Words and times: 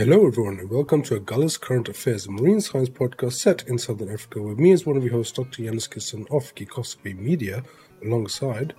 Hello, 0.00 0.26
everyone, 0.26 0.58
and 0.58 0.70
welcome 0.70 1.02
to 1.02 1.20
Agulhas 1.20 1.60
Current 1.60 1.86
Affairs, 1.86 2.26
a 2.26 2.30
marine 2.30 2.62
science 2.62 2.88
podcast 2.88 3.34
set 3.34 3.68
in 3.68 3.76
Southern 3.76 4.10
Africa, 4.10 4.40
with 4.40 4.58
me 4.58 4.72
as 4.72 4.86
one 4.86 4.96
of 4.96 5.04
your 5.04 5.12
hosts, 5.12 5.36
Dr. 5.36 5.60
Yanis 5.60 5.90
Kisson 5.90 6.22
of 6.34 6.54
Geekosopy 6.54 7.14
Media, 7.18 7.62
alongside 8.02 8.72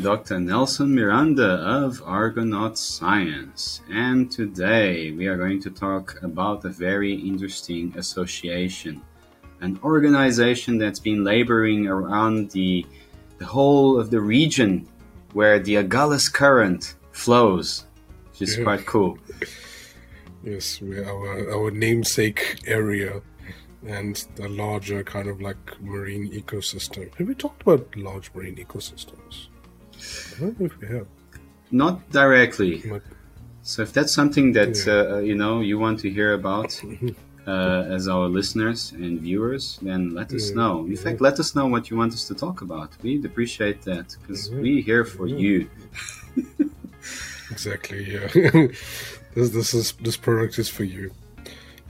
Dr. 0.00 0.38
Nelson 0.38 0.94
Miranda 0.94 1.54
of 1.64 2.00
Argonaut 2.06 2.78
Science. 2.78 3.80
And 3.90 4.30
today 4.30 5.10
we 5.10 5.26
are 5.26 5.36
going 5.36 5.60
to 5.62 5.70
talk 5.72 6.22
about 6.22 6.64
a 6.64 6.68
very 6.68 7.12
interesting 7.12 7.92
association, 7.96 9.02
an 9.62 9.80
organization 9.82 10.78
that's 10.78 11.00
been 11.00 11.24
laboring 11.24 11.88
around 11.88 12.52
the, 12.52 12.86
the 13.38 13.46
whole 13.46 13.98
of 13.98 14.12
the 14.12 14.20
region 14.20 14.86
where 15.32 15.58
the 15.58 15.74
Agulhas 15.74 16.32
Current 16.32 16.94
flows, 17.10 17.86
which 18.30 18.42
is 18.42 18.58
Yeah. 18.58 18.62
quite 18.62 18.86
cool. 18.86 19.18
Yes, 20.44 20.80
we're 20.80 21.04
our 21.04 21.50
our 21.54 21.70
namesake 21.70 22.60
area 22.66 23.20
and 23.86 24.24
the 24.36 24.48
larger 24.48 25.02
kind 25.02 25.28
of 25.28 25.40
like 25.40 25.80
marine 25.80 26.30
ecosystem. 26.32 27.12
Have 27.16 27.28
we 27.28 27.34
talked 27.34 27.62
about 27.62 27.96
large 27.96 28.30
marine 28.34 28.56
ecosystems? 28.56 29.48
I 30.36 30.40
don't 30.40 30.60
know 30.60 30.66
if 30.66 30.78
we 30.80 30.86
have. 30.88 31.06
Not 31.70 32.10
directly. 32.10 32.82
But 32.88 33.02
So 33.62 33.82
if 33.82 33.92
that's 33.92 34.12
something 34.12 34.52
that 34.54 34.74
Yeah. 34.86 34.92
uh, 34.94 35.18
you 35.28 35.34
know 35.34 35.60
you 35.60 35.78
want 35.78 36.00
to 36.00 36.08
hear 36.10 36.32
about 36.34 36.70
uh, 37.46 37.96
as 37.96 38.06
our 38.08 38.28
listeners 38.28 38.92
and 38.92 39.20
viewers, 39.20 39.78
then 39.82 40.14
let 40.14 40.32
us 40.32 40.50
Yeah, 40.50 40.56
know. 40.60 40.74
In 40.86 40.92
yeah. 40.92 41.02
fact, 41.04 41.20
let 41.20 41.38
us 41.40 41.54
know 41.56 41.66
what 41.74 41.90
you 41.90 41.96
want 41.96 42.12
us 42.12 42.24
to 42.30 42.34
talk 42.34 42.62
about. 42.62 42.90
We'd 43.02 43.24
appreciate 43.24 43.80
that 43.90 44.06
because 44.20 44.50
we're 44.50 44.82
here 44.90 45.04
for 45.04 45.26
you. 45.26 45.68
Exactly. 47.50 48.00
Yeah. 48.14 48.28
this 49.34 49.50
this 49.50 49.74
is 49.74 49.92
this 49.92 50.16
product 50.16 50.58
is 50.58 50.68
for 50.68 50.84
you. 50.84 51.12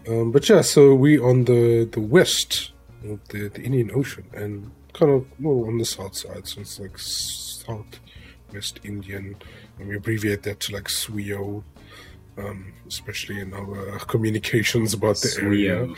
Um, 0.09 0.33
but 0.33 0.49
yeah, 0.49 0.63
so 0.63 0.95
we 0.95 1.19
on 1.19 1.45
the 1.45 1.85
the 1.85 2.01
west 2.01 2.73
of 3.05 3.27
the, 3.29 3.49
the 3.49 3.63
Indian 3.63 3.91
Ocean 3.95 4.25
and 4.33 4.71
kind 4.93 5.11
of 5.11 5.27
well 5.41 5.67
on 5.67 5.79
the 5.79 5.85
south 5.85 6.17
side, 6.17 6.47
so 6.47 6.61
it's 6.61 6.79
like 6.79 6.99
South 6.99 8.01
West 8.53 8.81
Indian, 8.85 9.37
and 9.79 9.89
we 9.89 9.97
abbreviate 9.97 10.43
that 10.43 10.61
to 10.61 10.75
like 10.75 10.85
SWIO, 10.85 11.63
um, 12.39 12.73
especially 12.89 13.41
in 13.41 13.55
our 13.55 13.99
communications 14.01 14.95
about 14.95 15.17
the 15.17 15.39
area. 15.43 15.89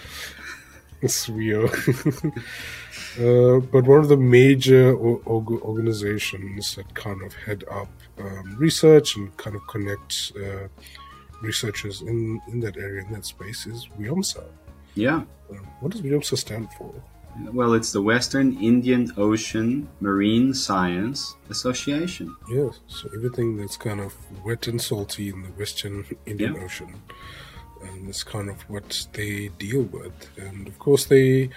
Sweo. 1.03 1.69
Uh, 3.17 3.61
but 3.61 3.84
one 3.84 4.01
of 4.01 4.08
the 4.08 4.17
major 4.17 4.89
o- 4.89 5.23
organizations 5.62 6.75
that 6.75 6.92
kind 6.95 7.23
of 7.23 7.33
head 7.33 7.62
up 7.70 7.89
um, 8.19 8.56
research 8.56 9.14
and 9.17 9.36
kind 9.36 9.55
of 9.55 9.64
connect 9.69 10.33
uh, 10.36 10.67
researchers 11.45 12.03
in, 12.03 12.41
in 12.48 12.61
that 12.61 12.77
area, 12.77 13.03
in 13.06 13.12
that 13.12 13.25
space, 13.25 13.67
is 13.67 13.87
WIOMSA. 13.98 14.45
Yeah. 14.95 15.23
Um, 15.51 15.67
what 15.81 15.92
does 15.92 16.03
WIOMSA 16.03 16.36
stand 16.39 16.69
for? 16.78 16.92
Well, 17.53 17.75
it's 17.75 17.91
the 17.91 18.01
Western 18.01 18.56
Indian 18.62 19.11
Ocean 19.17 19.89
Marine 20.01 20.55
Science 20.55 21.34
Association. 21.51 22.34
Yes, 22.48 22.78
so 22.86 23.09
everything 23.17 23.56
that's 23.56 23.77
kind 23.77 24.01
of 24.01 24.14
wet 24.45 24.69
and 24.69 24.81
salty 24.81 25.31
in 25.31 25.42
the 25.42 25.48
Western 25.51 26.05
Indian 26.27 26.55
Yeah. 26.55 26.62
Ocean. 26.62 26.95
And 27.83 28.08
it's 28.08 28.23
kind 28.23 28.48
of 28.48 28.62
what 28.70 29.06
they 29.14 29.48
deal 29.58 29.83
with. 29.83 30.14
And 30.39 30.69
of 30.69 30.79
course, 30.79 31.06
they 31.06 31.51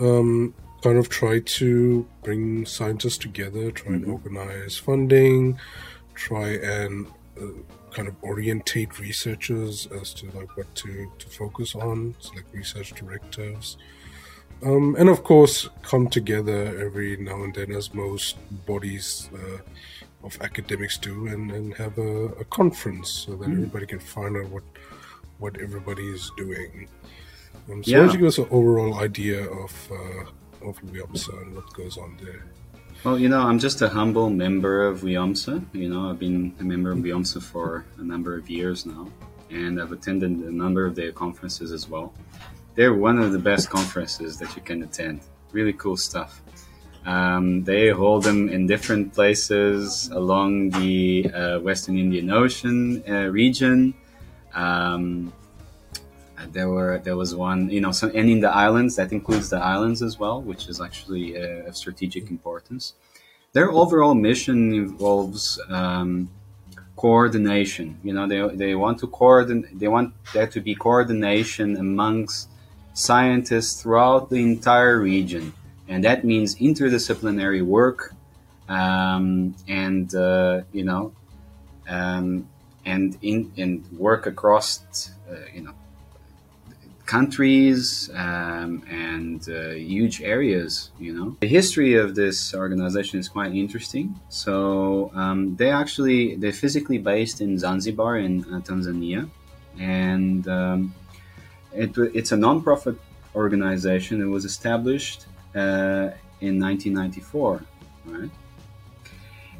um, 0.00 0.54
kind 0.82 0.96
of 0.98 1.08
try 1.10 1.40
to 1.40 2.06
bring 2.24 2.64
scientists 2.64 3.18
together, 3.18 3.70
try 3.70 3.92
and 3.92 4.06
Mhm. 4.06 4.12
organize 4.12 4.76
funding, 4.78 5.58
try 6.14 6.48
and 6.78 7.06
uh, 7.38 7.44
kind 7.92 8.08
of 8.08 8.14
orientate 8.22 8.98
researchers 8.98 9.86
as 10.00 10.14
to 10.14 10.26
like 10.32 10.56
what 10.56 10.72
to, 10.76 11.10
to 11.18 11.28
focus 11.28 11.74
on, 11.74 12.14
like 12.34 12.44
research 12.52 12.92
directives. 12.94 13.76
Um, 14.62 14.94
and 14.98 15.08
of 15.08 15.22
course, 15.24 15.68
come 15.82 16.08
together 16.08 16.78
every 16.84 17.16
now 17.16 17.42
and 17.44 17.54
then, 17.54 17.72
as 17.72 17.94
most 17.94 18.36
bodies 18.66 19.30
uh, 19.34 19.58
of 20.22 20.36
academics 20.42 20.98
do, 20.98 21.26
and, 21.28 21.50
and 21.50 21.74
have 21.74 21.96
a, 21.98 22.26
a 22.40 22.44
conference 22.44 23.10
so 23.26 23.36
that 23.36 23.48
Mm. 23.48 23.52
everybody 23.54 23.86
can 23.86 24.00
find 24.00 24.36
out 24.36 24.50
what 24.50 24.62
what 25.38 25.58
everybody 25.58 26.02
is 26.10 26.30
doing. 26.36 26.86
Um, 27.70 27.82
so, 27.82 27.90
Yeah. 27.90 27.98
why 28.00 28.04
don't 28.04 28.12
you 28.14 28.18
give 28.18 28.28
us 28.28 28.38
an 28.38 28.48
overall 28.50 28.94
idea 29.00 29.48
of 29.48 29.72
uh, 29.90 30.68
of 30.68 30.78
WIOMSA 30.82 31.32
and 31.42 31.54
what 31.56 31.72
goes 31.72 31.96
on 31.96 32.18
there? 32.22 32.44
Well, 33.02 33.18
you 33.18 33.30
know, 33.30 33.40
I'm 33.40 33.58
just 33.58 33.80
a 33.80 33.88
humble 33.88 34.28
member 34.28 34.86
of 34.86 35.00
WIOMSA. 35.00 35.64
You 35.72 35.88
know, 35.88 36.10
I've 36.10 36.18
been 36.18 36.54
a 36.60 36.62
member 36.62 36.92
of 36.92 36.98
WIOMSA 36.98 37.42
for 37.42 37.86
a 37.96 38.02
number 38.02 38.36
of 38.36 38.50
years 38.50 38.84
now, 38.84 39.08
and 39.48 39.80
I've 39.80 39.90
attended 39.90 40.32
a 40.32 40.52
number 40.52 40.84
of 40.84 40.94
their 40.94 41.10
conferences 41.10 41.72
as 41.72 41.88
well. 41.88 42.12
They're 42.74 42.92
one 42.92 43.18
of 43.18 43.32
the 43.32 43.38
best 43.38 43.70
conferences 43.70 44.38
that 44.40 44.54
you 44.54 44.60
can 44.60 44.82
attend. 44.82 45.22
Really 45.52 45.72
cool 45.72 45.96
stuff. 45.96 46.42
Um, 47.06 47.64
they 47.64 47.88
hold 47.88 48.22
them 48.22 48.50
in 48.50 48.66
different 48.66 49.14
places 49.14 50.10
along 50.12 50.68
the 50.68 51.30
uh, 51.32 51.58
Western 51.60 51.96
Indian 51.96 52.30
Ocean 52.30 53.02
uh, 53.08 53.28
region. 53.28 53.94
Um, 54.52 55.32
there 56.52 56.68
were 56.68 56.98
there 56.98 57.16
was 57.16 57.34
one, 57.34 57.70
you 57.70 57.80
know, 57.80 57.92
so, 57.92 58.08
and 58.08 58.28
in 58.30 58.40
the 58.40 58.50
islands 58.50 58.96
that 58.96 59.12
includes 59.12 59.50
the 59.50 59.58
islands 59.58 60.02
as 60.02 60.18
well, 60.18 60.40
which 60.40 60.68
is 60.68 60.80
actually 60.80 61.36
uh, 61.36 61.68
of 61.68 61.76
strategic 61.76 62.30
importance. 62.30 62.94
Their 63.52 63.70
overall 63.70 64.14
mission 64.14 64.72
involves 64.72 65.60
um, 65.68 66.30
coordination. 66.96 67.98
You 68.04 68.12
know, 68.12 68.28
they, 68.28 68.56
they 68.56 68.74
want 68.74 68.98
to 69.00 69.06
coordinate. 69.06 69.78
They 69.78 69.88
want 69.88 70.14
there 70.32 70.46
to 70.46 70.60
be 70.60 70.74
coordination 70.74 71.76
amongst 71.76 72.48
scientists 72.92 73.82
throughout 73.82 74.30
the 74.30 74.36
entire 74.36 74.98
region, 75.00 75.52
and 75.88 76.04
that 76.04 76.24
means 76.24 76.56
interdisciplinary 76.56 77.62
work, 77.62 78.14
um, 78.68 79.54
and 79.66 80.14
uh, 80.14 80.60
you 80.72 80.84
know, 80.84 81.12
um, 81.88 82.48
and 82.84 83.18
in 83.22 83.52
and 83.56 83.84
work 83.98 84.26
across, 84.26 85.10
uh, 85.30 85.34
you 85.54 85.62
know, 85.62 85.74
countries 87.10 88.08
um, 88.14 88.84
and 88.88 89.48
uh, 89.48 89.70
huge 89.70 90.22
areas. 90.22 90.92
You 91.00 91.12
know, 91.16 91.36
the 91.40 91.48
history 91.48 91.94
of 91.94 92.14
this 92.14 92.54
organization 92.54 93.18
is 93.18 93.28
quite 93.28 93.52
interesting. 93.64 94.06
So 94.28 95.10
um, 95.22 95.56
they 95.56 95.70
actually 95.82 96.36
they're 96.40 96.60
physically 96.64 96.98
based 96.98 97.40
in 97.40 97.58
Zanzibar 97.58 98.18
in 98.26 98.34
uh, 98.44 98.60
Tanzania, 98.68 99.28
and 99.78 100.46
um, 100.46 100.94
it, 101.72 101.90
it's 102.18 102.30
a 102.30 102.36
non-profit 102.36 102.96
organization. 103.34 104.22
It 104.26 104.30
was 104.36 104.44
established 104.44 105.26
uh, 105.56 106.14
in 106.46 106.54
1994, 106.60 107.64
right? 108.06 108.30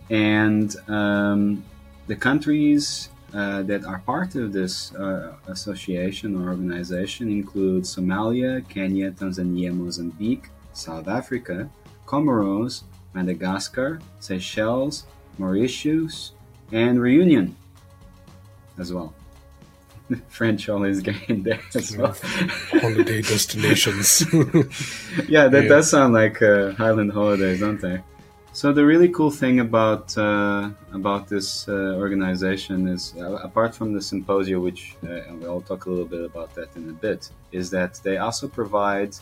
And 0.08 0.68
um, 0.88 1.64
the 2.06 2.16
countries 2.28 3.08
uh, 3.34 3.62
that 3.62 3.84
are 3.84 4.00
part 4.00 4.34
of 4.34 4.52
this 4.52 4.94
uh, 4.94 5.34
association 5.48 6.36
or 6.36 6.48
organization 6.50 7.30
include 7.30 7.84
Somalia, 7.84 8.66
Kenya, 8.68 9.10
Tanzania, 9.12 9.72
Mozambique, 9.72 10.48
South 10.72 11.08
Africa, 11.08 11.68
Comoros, 12.06 12.82
Madagascar, 13.14 14.00
Seychelles, 14.20 15.04
Mauritius, 15.38 16.32
and 16.72 17.00
Reunion 17.00 17.56
as 18.78 18.92
well. 18.92 19.14
French 20.28 20.68
always 20.68 21.00
getting 21.08 21.42
there 21.42 21.60
as 21.74 21.96
well. 21.96 22.16
Holiday 22.72 23.22
destinations. 23.22 24.22
yeah, 25.28 25.48
that 25.48 25.62
Yeah. 25.64 25.68
does 25.68 25.90
sound 25.90 26.14
like 26.14 26.40
uh, 26.42 26.72
Highland 26.72 27.12
holidays, 27.12 27.60
don't 27.60 27.80
they? 27.80 28.02
So 28.52 28.72
the 28.72 28.84
really 28.84 29.08
cool 29.08 29.30
thing 29.30 29.60
about 29.60 30.16
uh, 30.18 30.70
about 30.92 31.28
this 31.28 31.68
uh, 31.68 31.94
organization 31.96 32.88
is, 32.88 33.14
uh, 33.16 33.34
apart 33.36 33.76
from 33.76 33.92
the 33.92 34.02
symposia, 34.02 34.58
which 34.58 34.96
uh, 35.04 35.28
and 35.28 35.40
we'll 35.40 35.60
talk 35.60 35.86
a 35.86 35.90
little 35.90 36.04
bit 36.04 36.24
about 36.24 36.52
that 36.56 36.74
in 36.74 36.90
a 36.90 36.92
bit, 36.92 37.30
is 37.52 37.70
that 37.70 38.00
they 38.02 38.18
also 38.18 38.48
provide, 38.48 39.14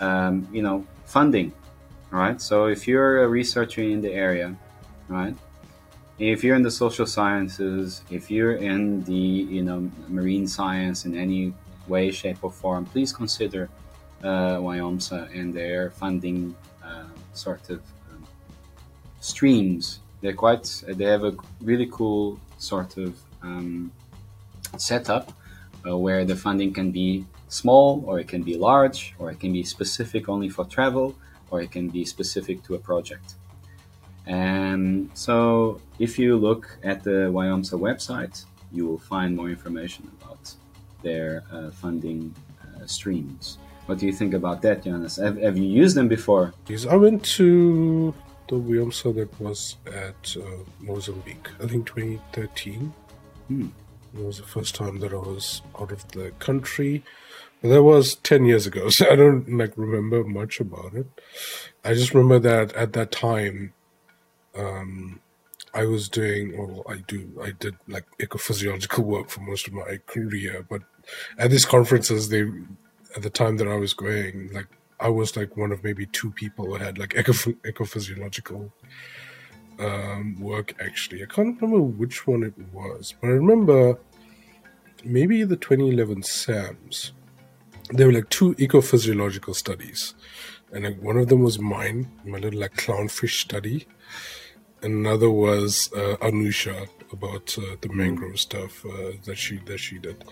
um, 0.00 0.48
you 0.50 0.62
know, 0.62 0.86
funding. 1.04 1.52
Right. 2.10 2.40
So 2.40 2.66
if 2.66 2.88
you're 2.88 3.22
a 3.22 3.28
researcher 3.28 3.82
in 3.82 4.00
the 4.00 4.12
area, 4.12 4.56
right, 5.08 5.36
if 6.18 6.42
you're 6.42 6.56
in 6.56 6.62
the 6.62 6.70
social 6.70 7.06
sciences, 7.06 8.02
if 8.10 8.30
you're 8.30 8.56
in 8.56 9.04
the 9.04 9.12
you 9.12 9.62
know 9.62 9.90
marine 10.08 10.48
science 10.48 11.04
in 11.04 11.14
any 11.16 11.52
way, 11.86 12.10
shape, 12.10 12.38
or 12.42 12.50
form, 12.50 12.86
please 12.86 13.12
consider 13.12 13.68
uh, 14.24 14.56
WIOMSA 14.56 15.38
and 15.38 15.52
their 15.52 15.90
funding 15.90 16.56
uh, 16.82 17.04
sort 17.34 17.68
of 17.68 17.82
streams. 19.20 20.00
They're 20.20 20.34
quite. 20.34 20.82
They 20.86 21.04
have 21.04 21.24
a 21.24 21.34
really 21.60 21.88
cool 21.90 22.38
sort 22.58 22.96
of 22.96 23.18
um, 23.42 23.92
setup 24.76 25.32
uh, 25.86 25.96
where 25.96 26.24
the 26.24 26.36
funding 26.36 26.72
can 26.72 26.90
be 26.90 27.24
small, 27.48 28.02
or 28.06 28.20
it 28.20 28.28
can 28.28 28.42
be 28.42 28.56
large, 28.56 29.14
or 29.18 29.30
it 29.30 29.40
can 29.40 29.52
be 29.52 29.62
specific 29.62 30.28
only 30.28 30.48
for 30.48 30.64
travel, 30.64 31.14
or 31.50 31.60
it 31.62 31.70
can 31.70 31.88
be 31.88 32.04
specific 32.04 32.62
to 32.64 32.74
a 32.74 32.78
project. 32.78 33.34
And 34.26 35.10
so, 35.14 35.80
if 35.98 36.18
you 36.18 36.36
look 36.36 36.78
at 36.82 37.02
the 37.02 37.30
WIOMSA 37.32 37.78
website, 37.80 38.44
you 38.72 38.86
will 38.86 38.98
find 38.98 39.36
more 39.36 39.48
information 39.48 40.10
about 40.20 40.54
their 41.02 41.42
uh, 41.50 41.70
funding 41.70 42.34
uh, 42.62 42.86
streams. 42.86 43.58
What 43.86 43.98
do 43.98 44.06
you 44.06 44.12
think 44.12 44.34
about 44.34 44.62
that, 44.62 44.84
Jonas? 44.84 45.16
Have, 45.16 45.38
have 45.38 45.58
you 45.58 45.64
used 45.64 45.96
them 45.96 46.06
before? 46.06 46.52
I 46.88 46.96
went 46.96 47.24
to 47.36 48.14
the 48.50 48.56
WIOMSA 48.56 49.14
that 49.14 49.40
was 49.40 49.76
at 49.86 50.36
uh, 50.36 50.64
Mozambique, 50.80 51.48
I 51.62 51.68
think 51.68 51.86
2013. 51.86 52.92
Hmm. 53.46 53.68
It 54.12 54.24
was 54.24 54.38
the 54.38 54.42
first 54.42 54.74
time 54.74 54.98
that 54.98 55.12
I 55.12 55.18
was 55.18 55.62
out 55.80 55.92
of 55.92 56.06
the 56.08 56.32
country. 56.40 57.04
But 57.62 57.68
that 57.68 57.82
was 57.84 58.16
10 58.16 58.46
years 58.46 58.66
ago, 58.66 58.88
so 58.90 59.08
I 59.08 59.14
don't 59.14 59.56
like 59.56 59.72
remember 59.76 60.24
much 60.24 60.58
about 60.58 60.94
it. 60.94 61.06
I 61.84 61.94
just 61.94 62.12
remember 62.12 62.40
that 62.40 62.74
at 62.74 62.92
that 62.94 63.12
time, 63.12 63.72
um, 64.56 65.20
I 65.72 65.84
was 65.84 66.08
doing, 66.08 66.58
well, 66.58 66.82
I 66.88 66.96
do, 67.06 67.30
I 67.40 67.52
did 67.52 67.76
like 67.86 68.04
ecophysiological 68.18 69.04
work 69.04 69.30
for 69.30 69.42
most 69.42 69.68
of 69.68 69.74
my 69.74 70.00
career, 70.06 70.66
but 70.68 70.82
at 71.38 71.52
these 71.52 71.64
conferences, 71.64 72.30
they, 72.30 72.42
at 73.14 73.22
the 73.22 73.30
time 73.30 73.58
that 73.58 73.68
I 73.68 73.76
was 73.76 73.94
going, 73.94 74.50
like, 74.52 74.66
I 75.00 75.08
was 75.08 75.36
like 75.36 75.56
one 75.56 75.72
of 75.72 75.82
maybe 75.82 76.06
two 76.06 76.30
people 76.30 76.66
who 76.66 76.74
had 76.74 76.98
like 76.98 77.14
eco- 77.16 77.32
ecophysiological 77.32 78.70
um, 79.78 80.36
work 80.38 80.74
actually. 80.80 81.22
I 81.22 81.26
can't 81.26 81.60
remember 81.60 81.82
which 81.82 82.26
one 82.26 82.42
it 82.42 82.54
was, 82.72 83.14
but 83.20 83.28
I 83.28 83.30
remember 83.30 83.98
maybe 85.04 85.42
the 85.44 85.56
2011 85.56 86.22
SAMS. 86.22 87.12
There 87.90 88.06
were 88.06 88.12
like 88.12 88.28
two 88.28 88.54
ecophysiological 88.54 89.54
studies, 89.56 90.14
and 90.72 90.84
like 90.84 91.02
one 91.02 91.16
of 91.16 91.28
them 91.28 91.42
was 91.42 91.58
mine, 91.58 92.10
my 92.24 92.38
little 92.38 92.60
like 92.60 92.74
clownfish 92.74 93.40
study, 93.40 93.86
another 94.82 95.30
was 95.30 95.90
uh, 95.94 96.16
Anusha 96.20 96.88
about 97.12 97.56
uh, 97.58 97.76
the 97.80 97.88
mangrove 97.88 98.38
stuff 98.38 98.84
uh, 98.86 99.12
that 99.24 99.36
she 99.36 99.58
that 99.66 99.78
she 99.78 99.98
did. 99.98 100.24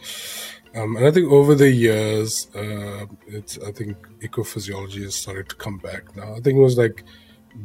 Um, 0.75 0.97
and 0.97 1.07
I 1.07 1.11
think 1.11 1.31
over 1.31 1.55
the 1.55 1.71
years, 1.71 2.49
uh, 2.55 3.07
it's 3.27 3.59
I 3.59 3.73
think 3.73 3.97
ecophysiology 4.21 5.03
has 5.03 5.17
started 5.17 5.49
to 5.49 5.57
come 5.57 5.79
back 5.79 6.15
now. 6.17 6.35
I 6.35 6.41
think 6.41 6.59
it 6.59 6.63
was 6.63 6.79
like 6.79 7.05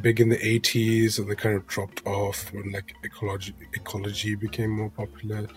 big 0.01 0.19
in 0.19 0.29
the 0.29 0.37
80s 0.37 1.19
and 1.19 1.29
they 1.29 1.35
kind 1.35 1.55
of 1.55 1.67
dropped 1.67 2.05
off 2.07 2.51
when 2.53 2.71
like 2.71 2.95
ecology 3.03 3.53
ecology 3.73 4.35
became 4.35 4.71
more 4.71 4.89
popular. 4.89 5.47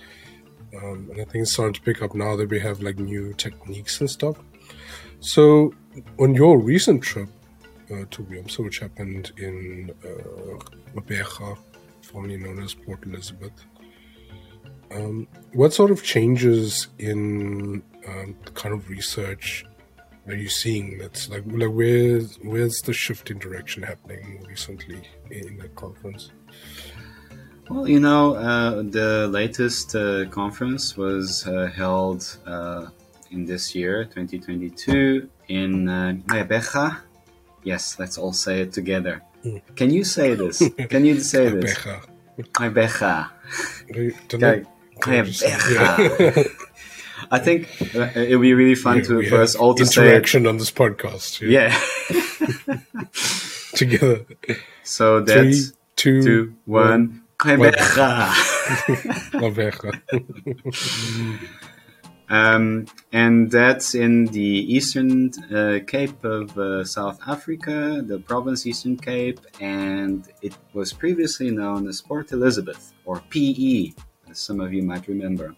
Um, 0.76 1.08
and 1.11 1.20
I 1.20 1.25
think 1.25 1.43
it's 1.43 1.52
starting 1.52 1.75
to 1.75 1.81
pick 1.81 2.02
up 2.02 2.14
now 2.14 2.37
that 2.37 2.50
we 2.50 2.58
have 2.61 2.82
like 2.82 2.99
new 2.99 3.32
techniques 3.34 4.00
and 4.00 4.11
stuff. 4.11 4.37
So 5.20 5.73
on 6.19 6.34
your 6.34 6.58
recent 6.58 7.02
trip, 7.02 7.28
to 7.88 8.23
WIOMSA, 8.25 8.65
which 8.65 8.79
happened 8.79 9.33
in 9.38 9.93
uh, 10.05 10.59
Gqeberha, 10.94 11.59
formerly 12.03 12.37
known 12.37 12.62
as 12.62 12.75
Port 12.75 13.05
Elizabeth. 13.05 13.53
Um, 14.91 15.27
what 15.53 15.73
sort 15.73 15.91
of 15.91 16.03
changes 16.03 16.88
in 16.99 17.83
um, 18.09 18.37
the 18.44 18.50
kind 18.53 18.75
of 18.75 18.88
research 18.88 19.65
are 20.27 20.35
you 20.35 20.49
seeing? 20.49 20.99
That's 20.99 21.29
like, 21.29 21.44
like 21.47 21.71
where's 21.71 22.37
where's 22.43 22.81
the 22.83 22.93
shift 22.93 23.31
in 23.31 23.38
direction 23.38 23.83
happening 23.83 24.35
more 24.35 24.49
recently 24.49 25.03
in 25.31 25.56
that 25.59 25.75
conference? 25.75 26.31
Well, 27.69 27.88
you 27.88 27.99
know, 27.99 28.35
uh, 28.37 28.83
the 28.83 29.29
latest 29.29 29.97
uh, 29.97 30.27
conference 30.27 30.97
was 30.97 31.47
uh, 31.49 31.67
held 31.75 32.38
uh, 32.47 32.87
in 33.33 33.44
this 33.44 33.75
year, 33.75 34.05
2022, 34.05 35.29
in 35.49 35.88
uh, 35.88 36.15
Gqeberha, 36.27 37.00
Yes, 37.66 37.98
let's 37.98 38.16
all 38.16 38.32
say 38.32 38.60
it 38.60 38.72
together. 38.72 39.22
Mm. 39.44 39.60
Can 39.74 39.90
you 39.90 40.04
say 40.04 40.34
this? 40.34 40.62
Can 40.88 41.04
you 41.04 41.18
say 41.18 41.48
this? 41.54 41.74
Becha. 41.74 42.00
Okay. 42.38 42.70
Becha. 45.02 46.46
I 47.32 47.38
think 47.40 47.66
uh, 47.96 48.10
it 48.14 48.36
would 48.36 48.42
be 48.42 48.54
really 48.54 48.76
fun 48.76 48.98
yeah, 48.98 49.02
to 49.04 49.28
for 49.28 49.42
us 49.42 49.56
all 49.56 49.74
to 49.74 49.84
say 49.84 50.06
interaction 50.06 50.46
on 50.46 50.58
this 50.58 50.70
podcast. 50.70 51.40
Yeah. 51.40 51.76
yeah. 52.08 52.78
Together. 53.74 54.24
So 54.84 55.20
that's 55.22 55.70
Three, 55.70 55.76
two, 55.96 56.22
two 56.22 56.54
one. 56.66 57.22
one. 57.42 57.74
Um, 62.28 62.87
and 63.12 63.50
that's 63.50 63.94
in 63.94 64.26
the 64.26 64.40
eastern 64.40 65.31
uh, 65.55 65.78
Cape 65.87 66.25
of 66.25 66.58
uh, 66.58 66.84
South 66.84 67.20
Africa, 67.26 68.02
the 68.05 68.19
province 68.19 68.67
Eastern 68.67 68.96
Cape, 68.96 69.40
and 69.61 70.26
it 70.43 70.55
was 70.73 70.93
previously 70.93 71.50
known 71.50 71.87
as 71.87 72.00
Port 72.00 72.32
Elizabeth, 72.32 72.93
or 73.05 73.23
PE, 73.31 73.93
as 74.28 74.38
some 74.40 74.61
of 74.61 74.73
you 74.73 74.82
might 74.82 75.06
remember. 75.06 75.55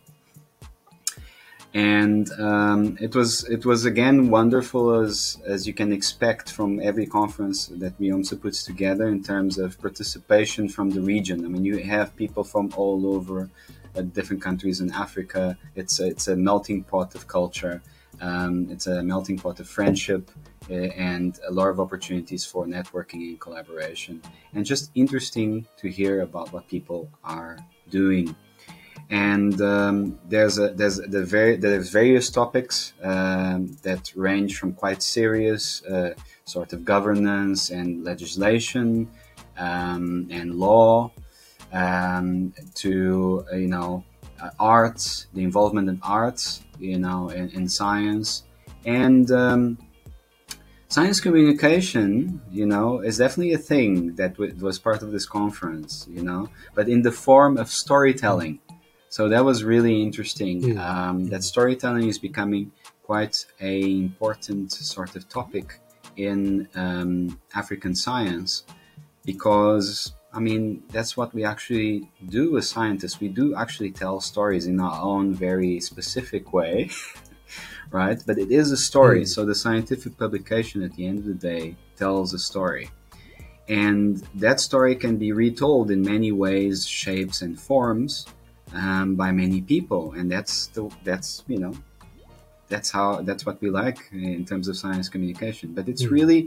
And 1.75 2.31
um, 2.39 2.97
it 2.99 3.15
was 3.15 3.45
it 3.45 3.67
was 3.67 3.85
again 3.85 4.31
wonderful 4.31 5.01
as 5.01 5.39
as 5.47 5.67
you 5.67 5.75
can 5.75 5.93
expect 5.93 6.51
from 6.51 6.81
every 6.81 7.07
conference 7.07 7.67
that 7.67 7.99
WIOMSA 8.01 8.41
puts 8.41 8.65
together 8.65 9.07
in 9.09 9.23
terms 9.23 9.59
of 9.59 9.79
participation 9.81 10.69
from 10.69 10.91
the 10.91 11.03
region. 11.03 11.45
I 11.45 11.49
mean, 11.49 11.67
you 11.67 11.79
have 11.79 12.17
people 12.17 12.43
from 12.43 12.73
all 12.75 13.15
over 13.15 13.51
different 14.03 14.43
countries 14.43 14.81
in 14.81 14.91
Africa. 14.93 15.57
It's 15.75 16.01
a, 16.01 16.07
it's 16.07 16.29
a 16.29 16.37
melting 16.37 16.85
pot 16.85 17.15
of 17.15 17.27
culture. 17.27 17.83
Um, 18.21 18.69
it's 18.71 18.87
a 18.87 19.03
melting 19.03 19.39
pot 19.39 19.61
of 19.61 19.69
friendship 19.69 20.31
uh, 20.71 20.75
and 20.75 21.39
a 21.47 21.53
lot 21.53 21.69
of 21.69 21.81
opportunities 21.81 22.45
for 22.45 22.67
networking 22.67 23.29
and 23.29 23.41
collaboration. 23.41 24.23
And 24.55 24.65
just 24.65 24.91
interesting 24.95 25.67
to 25.79 25.89
hear 25.89 26.23
about 26.23 26.53
what 26.53 26.69
people 26.69 27.11
are 27.23 27.59
doing. 27.91 28.35
And 29.11 29.61
um, 29.63 30.19
there's 30.29 30.59
a, 30.59 30.69
there's 30.69 30.97
the 30.97 31.25
very 31.25 31.57
there's 31.57 31.89
various 31.89 32.29
topics 32.29 32.93
um, 33.03 33.69
that 33.83 34.13
range 34.15 34.59
from 34.59 34.75
quite 34.75 35.03
serious 35.03 35.83
uh, 35.85 36.13
sort 36.45 36.75
of 36.75 36.85
governance 36.85 37.71
and 37.71 38.05
legislation 38.05 39.09
um, 39.57 40.29
and 40.31 40.57
law 40.57 41.11
um, 41.73 42.53
to 42.75 43.45
you 43.53 43.69
know 43.69 44.05
uh, 44.41 44.51
arts, 44.59 45.27
the 45.35 45.43
involvement 45.43 45.89
in 45.89 46.01
arts, 46.03 46.63
you 46.79 46.99
know, 46.99 47.29
in, 47.31 47.51
in 47.51 47.69
science, 47.69 48.45
and 48.85 49.31
um, 49.31 49.79
science 50.89 51.21
communication, 51.21 52.41
you 52.51 52.67
know, 52.67 53.01
is 53.01 53.19
definitely 53.19 53.53
a 53.53 53.59
thing 53.59 54.15
that 54.17 54.39
was 54.39 54.79
part 54.79 55.03
of 55.03 55.13
this 55.13 55.27
conference, 55.27 56.07
you 56.09 56.23
know, 56.23 56.49
but 56.75 56.89
in 56.89 57.03
the 57.03 57.13
form 57.13 57.57
of 57.57 57.69
storytelling. 57.69 58.59
So 59.11 59.29
that 59.29 59.45
was 59.45 59.65
really 59.65 60.03
interesting. 60.03 60.79
Um, 60.79 61.27
that 61.29 61.43
storytelling 61.43 62.09
is 62.09 62.19
becoming 62.19 62.73
quite 63.03 63.47
a 63.61 63.81
important 63.81 64.71
sort 64.71 65.17
of 65.17 65.29
topic 65.29 65.81
in 66.17 66.69
um, 66.75 67.41
African 67.55 67.95
science 67.95 68.65
because 69.25 70.13
I 70.39 70.41
mean, 70.41 70.85
that's 70.93 71.17
what 71.17 71.35
we 71.35 71.43
actually 71.43 72.09
do 72.29 72.57
as 72.59 72.69
scientists. 72.69 73.19
We 73.19 73.27
do 73.27 73.57
actually 73.57 73.91
tell 73.91 74.21
stories 74.21 74.69
in 74.69 74.79
our 74.79 75.01
own 75.03 75.35
very 75.35 75.81
specific 75.81 76.53
way, 76.53 76.91
right? 77.91 78.23
But 78.25 78.39
it 78.39 78.53
is 78.53 78.71
a 78.71 78.77
story. 78.77 79.23
Mm. 79.23 79.29
So 79.35 79.45
the 79.45 79.57
scientific 79.57 80.17
publication 80.17 80.85
at 80.85 80.95
the 80.95 81.09
end 81.09 81.19
of 81.19 81.25
the 81.25 81.35
day 81.35 81.75
tells 81.97 82.35
a 82.35 82.39
story. 82.39 82.89
And 83.69 84.19
that 84.37 84.61
story 84.61 84.95
can 84.95 85.17
be 85.17 85.33
retold 85.33 85.91
in 85.91 86.03
many 86.03 86.31
ways, 86.31 86.87
shapes, 86.87 87.43
and 87.43 87.59
forms 87.59 88.25
um, 88.73 89.17
by 89.17 89.33
many 89.33 89.61
people. 89.61 90.13
And 90.13 90.31
that's 90.31 90.69
the, 90.69 90.89
that's, 91.03 91.43
you 91.49 91.59
know, 91.59 91.75
that's 92.69 92.93
how, 92.93 93.23
that's 93.23 93.45
what 93.45 93.61
we 93.61 93.71
like 93.71 93.99
in 94.13 94.45
terms 94.45 94.69
of 94.69 94.77
science 94.77 95.09
communication. 95.09 95.75
But 95.75 95.89
it's 95.89 96.05
mm. 96.05 96.13
really, 96.13 96.47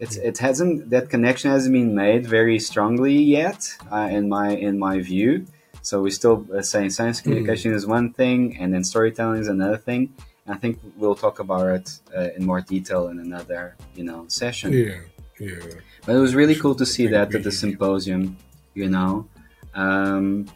it's 0.00 0.16
it 0.16 0.38
hasn't 0.38 0.90
that 0.90 1.10
connection 1.10 1.50
hasn't 1.50 1.72
been 1.72 1.94
made 1.94 2.26
very 2.26 2.58
strongly 2.58 3.16
yet 3.20 3.76
uh, 3.90 4.08
in 4.10 4.28
my 4.28 4.50
in 4.50 4.78
my 4.78 5.00
view. 5.00 5.46
So 5.82 6.02
we're 6.02 6.10
still 6.10 6.46
uh, 6.54 6.62
saying 6.62 6.90
science 6.90 7.20
hmm. 7.20 7.24
communication 7.24 7.72
mm. 7.72 7.76
is 7.76 7.86
one 7.86 8.12
thing, 8.12 8.56
and 8.58 8.74
then 8.74 8.84
storytelling 8.84 9.40
is 9.40 9.48
another 9.48 9.76
thing. 9.76 10.14
I 10.46 10.56
think 10.56 10.80
we'll 10.96 11.14
talk 11.14 11.40
about 11.40 11.66
it 11.66 12.00
uh, 12.16 12.28
in 12.36 12.44
more 12.44 12.60
detail 12.60 13.08
in 13.08 13.18
another 13.18 13.76
you 13.94 14.04
know 14.04 14.26
session. 14.28 14.72
Yeah, 14.72 15.00
yeah. 15.38 15.80
But 16.04 16.16
it 16.16 16.18
was 16.18 16.34
really 16.34 16.54
cool 16.54 16.74
to 16.76 16.86
see 16.86 17.06
that 17.08 17.34
at 17.34 17.42
the 17.42 17.52
symposium. 17.52 18.36
You 18.74 18.88
know, 18.88 19.26
um, 19.74 20.46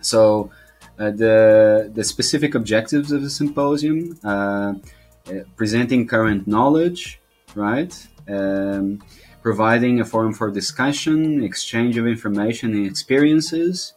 so 0.00 0.50
uh, 0.98 1.10
the 1.10 1.90
the 1.94 2.04
specific 2.04 2.54
objectives 2.54 3.12
of 3.12 3.22
the 3.22 3.30
symposium. 3.30 4.18
Uh, 4.22 4.74
uh, 5.28 5.34
presenting 5.54 6.04
current 6.04 6.48
knowledge, 6.48 7.20
right? 7.54 8.08
Um, 8.28 9.02
providing 9.42 10.00
a 10.00 10.04
forum 10.04 10.32
for 10.32 10.50
discussion, 10.50 11.42
exchange 11.42 11.96
of 11.96 12.06
information 12.06 12.72
and 12.74 12.86
experiences, 12.86 13.94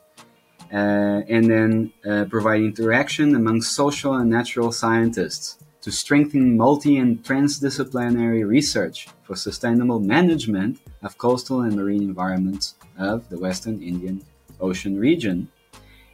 uh, 0.73 1.21
and 1.29 1.49
then 1.49 1.93
uh, 2.09 2.25
provide 2.25 2.61
interaction 2.61 3.35
among 3.35 3.61
social 3.61 4.15
and 4.15 4.29
natural 4.29 4.71
scientists 4.71 5.59
to 5.81 5.91
strengthen 5.91 6.57
multi 6.57 6.97
and 6.97 7.23
transdisciplinary 7.23 8.47
research 8.47 9.07
for 9.23 9.35
sustainable 9.35 9.99
management 9.99 10.79
of 11.03 11.17
coastal 11.17 11.61
and 11.61 11.75
marine 11.75 12.01
environments 12.01 12.75
of 12.97 13.29
the 13.29 13.37
Western 13.37 13.81
Indian 13.83 14.23
Ocean 14.59 14.97
region. 14.97 15.47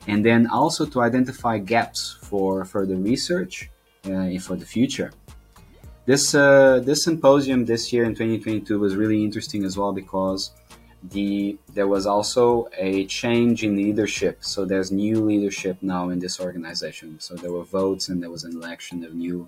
and 0.08 0.26
then 0.26 0.48
also 0.48 0.86
to 0.86 1.02
identify 1.02 1.60
gaps 1.60 2.18
for 2.24 2.66
further 2.66 2.96
research 2.96 3.70
uh, 4.06 4.40
for 4.40 4.56
the 4.56 4.66
future. 4.66 5.12
This 6.06 6.34
uh, 6.34 6.82
this 6.84 7.04
symposium 7.04 7.66
this 7.66 7.94
year 7.94 8.06
in 8.06 8.16
2022 8.16 8.80
was 8.80 8.96
really 8.96 9.24
interesting 9.24 9.64
as 9.64 9.78
well 9.78 9.94
because 9.94 10.52
the 11.04 11.58
there 11.74 11.88
was 11.88 12.08
also 12.08 12.70
a 12.78 13.06
change 13.06 13.64
in 13.64 13.76
leadership. 13.76 14.40
So 14.42 14.66
there's 14.66 14.92
new 14.92 15.24
leadership 15.24 15.78
now 15.82 16.10
in 16.10 16.18
this 16.18 16.40
organization. 16.40 17.20
So 17.20 17.36
there 17.36 17.52
were 17.52 17.64
votes 17.64 18.10
and 18.10 18.22
there 18.22 18.32
was 18.32 18.44
an 18.46 18.54
election 18.54 19.04
of 19.04 19.14
new 19.14 19.48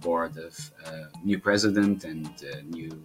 board 0.00 0.36
of 0.38 0.72
uh, 0.86 1.04
new 1.24 1.38
president 1.38 2.04
and 2.04 2.26
uh, 2.26 2.62
new 2.68 3.04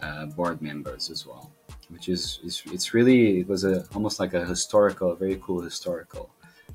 uh, 0.00 0.26
board 0.26 0.60
members 0.60 1.10
as 1.10 1.24
well, 1.24 1.52
which 1.90 2.08
is, 2.08 2.40
is 2.44 2.62
it's 2.66 2.92
really 2.92 3.40
it 3.40 3.48
was 3.48 3.64
a 3.64 3.84
almost 3.94 4.18
like 4.18 4.34
a 4.34 4.44
historical, 4.44 5.14
very 5.14 5.40
cool 5.44 5.60
historical 5.62 6.28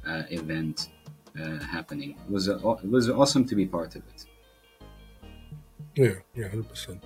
uh, 0.07 0.23
event 0.29 0.89
uh, 1.37 1.59
happening. 1.59 2.11
It 2.11 2.31
was 2.31 2.47
a, 2.47 2.55
it 2.55 2.89
was 2.89 3.09
awesome 3.09 3.45
to 3.45 3.55
be 3.55 3.65
part 3.65 3.95
of 3.97 4.03
it. 4.13 4.25
Yeah, 5.97 6.13
yeah, 6.35 6.49
hundred 6.49 6.69
percent. 6.69 7.03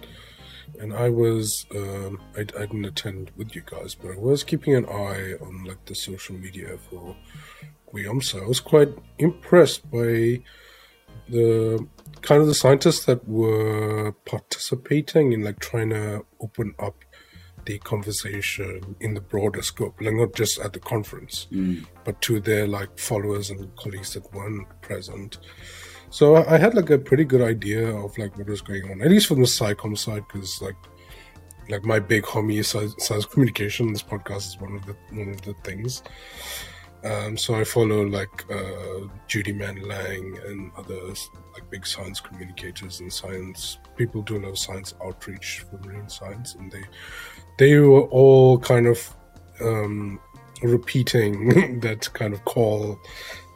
And 0.79 0.93
I 0.93 1.09
was, 1.09 1.65
um, 1.75 2.19
I, 2.35 2.41
I 2.41 2.65
didn't 2.65 2.85
attend 2.85 3.31
with 3.35 3.55
you 3.55 3.61
guys, 3.65 3.95
but 3.95 4.11
I 4.11 4.17
was 4.17 4.43
keeping 4.43 4.75
an 4.75 4.85
eye 4.85 5.33
on 5.41 5.63
like 5.65 5.83
the 5.85 5.95
social 5.95 6.35
media 6.35 6.77
for 6.89 7.15
WIOMSA. 7.93 8.43
I 8.43 8.47
was 8.47 8.59
quite 8.59 8.89
impressed 9.17 9.89
by 9.91 10.41
the 11.29 11.87
kind 12.21 12.41
of 12.41 12.47
the 12.47 12.53
scientists 12.53 13.05
that 13.05 13.27
were 13.27 14.11
participating 14.25 15.33
in 15.33 15.43
like 15.43 15.59
trying 15.59 15.89
to 15.89 16.25
open 16.41 16.73
up 16.79 16.95
the 17.65 17.77
conversation 17.79 18.95
in 18.99 19.13
the 19.13 19.21
broader 19.21 19.61
scope, 19.61 20.01
like 20.01 20.15
not 20.15 20.33
just 20.33 20.59
at 20.59 20.73
the 20.73 20.79
conference, 20.79 21.47
Mm. 21.51 21.85
but 22.03 22.19
to 22.21 22.39
their 22.39 22.65
like 22.67 22.97
followers 22.97 23.49
and 23.49 23.75
colleagues 23.75 24.13
that 24.13 24.33
weren't 24.33 24.67
present. 24.81 25.37
So 26.11 26.35
I, 26.35 26.57
had 26.57 26.75
like 26.75 26.89
a 26.89 26.97
pretty 26.97 27.23
good 27.23 27.41
idea 27.41 27.87
of 27.87 28.17
like 28.17 28.37
what 28.37 28.47
was 28.47 28.61
going 28.61 28.91
on, 28.91 29.01
at 29.01 29.09
least 29.09 29.27
from 29.27 29.39
the 29.39 29.47
SciComm 29.47 29.97
side, 29.97 30.25
because 30.27 30.61
like 30.61 30.75
like 31.69 31.85
my 31.85 31.99
big 31.99 32.23
homie 32.23 32.63
science 32.65 33.25
communication. 33.25 33.93
This 33.93 34.03
podcast 34.03 34.47
is 34.49 34.57
one 34.59 34.75
of 34.75 34.85
the 34.85 34.95
one 35.11 35.29
of 35.29 35.41
the 35.41 35.53
things. 35.63 36.03
Um, 37.05 37.37
so 37.37 37.55
I 37.55 37.63
follow 37.63 38.03
like 38.03 38.45
uh, 38.51 39.07
Judy 39.27 39.53
Mann-Lang 39.53 40.37
and 40.45 40.71
others 40.77 41.29
like 41.53 41.67
big 41.71 41.87
science 41.87 42.19
communicators 42.19 42.99
and 42.99 43.11
science 43.11 43.79
people 43.95 44.21
do 44.21 44.37
a 44.37 44.39
lot 44.39 44.49
of 44.49 44.57
science 44.59 44.93
outreach 45.03 45.65
for 45.69 45.77
marine 45.87 46.09
science, 46.09 46.55
and 46.55 46.69
they 46.69 46.83
they 47.57 47.77
were 47.77 48.03
all 48.09 48.59
kind 48.59 48.85
of 48.85 49.15
um, 49.61 50.19
repeating 50.61 51.79
that 51.79 52.11
kind 52.13 52.33
of 52.33 52.43
call 52.43 52.99